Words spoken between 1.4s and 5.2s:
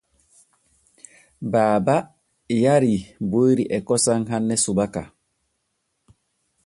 Baaba yarii boyri e kosom hanne subaka.